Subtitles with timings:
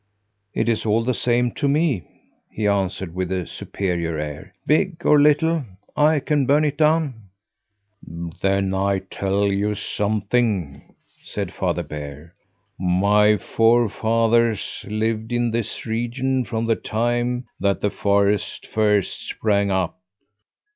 [0.55, 2.01] "It's all the same to me,"
[2.49, 4.51] he answered with a superior air.
[4.65, 5.63] "Big or little,
[5.95, 7.29] I can burn it down."
[8.01, 12.33] "Then I'll tell you something," said Father Bear.
[12.79, 19.99] "My forefathers lived in this region from the time that the forests first sprang up.